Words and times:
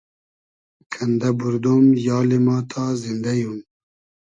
کئندۂ 0.91 1.29
بوردۉم 1.37 1.85
یالی 2.05 2.39
ما 2.45 2.57
تا 2.69 2.83
زیندۂ 3.01 3.33
یوم 3.41 3.59